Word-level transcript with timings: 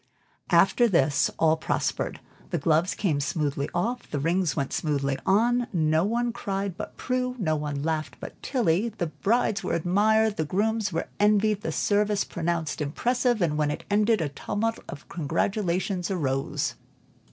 After 0.49 0.87
this, 0.87 1.29
all 1.37 1.57
prospered. 1.57 2.21
The 2.49 2.57
gloves 2.57 2.95
came 2.95 3.19
smoothly 3.19 3.69
off, 3.71 4.09
the 4.09 4.17
rings 4.19 4.55
went 4.55 4.73
smoothly 4.73 5.19
on; 5.27 5.67
no 5.71 6.03
one 6.03 6.33
cried 6.33 6.75
but 6.75 6.97
Prue, 6.97 7.35
no 7.37 7.55
one 7.55 7.83
laughed 7.83 8.15
but 8.19 8.41
Tilly; 8.41 8.89
the 8.89 9.05
brides 9.05 9.63
were 9.63 9.73
admired, 9.75 10.37
the 10.37 10.43
grooms 10.43 10.91
envied; 11.19 11.61
the 11.61 11.71
service 11.71 12.23
pronounced 12.23 12.81
impressive, 12.81 13.43
and 13.43 13.59
when 13.59 13.69
it 13.69 13.83
ended, 13.91 14.21
a 14.21 14.29
tumult 14.29 14.79
of 14.89 15.07
congratulations 15.07 16.09
arose. 16.09 16.73